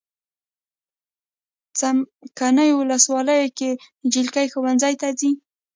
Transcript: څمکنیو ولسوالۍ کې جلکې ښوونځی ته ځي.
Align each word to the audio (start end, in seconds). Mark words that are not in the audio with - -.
څمکنیو 1.79 2.77
ولسوالۍ 2.81 3.43
کې 3.57 3.69
جلکې 4.13 4.43
ښوونځی 4.51 4.93
ته 5.01 5.07
ځي. 5.19 5.31